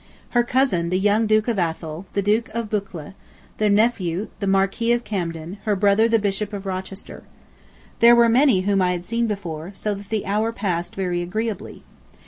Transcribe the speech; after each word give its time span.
Her 0.31 0.41
cousin, 0.43 0.89
the 0.89 0.97
young 0.97 1.27
Duke 1.27 1.47
of 1.47 1.59
Athol; 1.59 2.07
the 2.13 2.23
Duke 2.23 2.49
of 2.55 2.71
Buccleuch; 2.71 3.13
her 3.59 3.69
nephew 3.69 4.29
the 4.39 4.47
Marquis 4.47 4.93
of 4.93 5.03
Camden; 5.03 5.59
her 5.65 5.75
brother 5.75 6.07
the 6.07 6.17
Bishop 6.17 6.53
of 6.53 6.65
Rochester. 6.65 7.21
There 7.99 8.15
were 8.15 8.27
many 8.27 8.61
whom 8.61 8.81
I 8.81 8.93
had 8.93 9.05
seen 9.05 9.27
before, 9.27 9.69
so 9.75 9.93
that 9.93 10.09
the 10.09 10.25
hour 10.25 10.51
passed 10.51 10.95
very 10.95 11.21
agreeably. 11.21 11.83